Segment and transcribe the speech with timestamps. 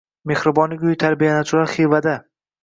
[0.29, 2.27] Mehribonlik uyi tarbiyalanuvchilari Xivadang